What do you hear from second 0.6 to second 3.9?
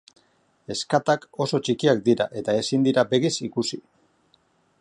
Ezkatak oso txikiak dira eta ezin dira begiz ikusi.